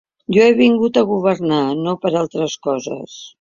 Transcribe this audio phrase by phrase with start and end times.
[0.35, 1.61] Jo he vingut a governar…
[1.83, 3.21] no per a altres coses.